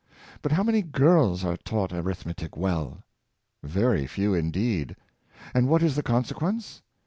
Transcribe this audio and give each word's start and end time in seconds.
But 0.41 0.53
how 0.53 0.63
many 0.63 0.81
girls 0.81 1.45
are 1.45 1.55
taught 1.57 1.93
arithmetic 1.93 2.57
well?— 2.57 3.03
Very 3.63 4.07
few 4.07 4.33
indeed. 4.33 4.95
And 5.53 5.67
what 5.67 5.83
is 5.83 5.95
the 5.95 6.01
conse 6.01 6.33
quence? 6.33 6.81